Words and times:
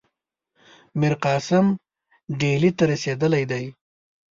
میرقاسم 0.99 1.65
ډهلي 2.39 2.71
ته 2.77 2.83
رسېدلی 2.91 3.43
دی. 3.51 3.65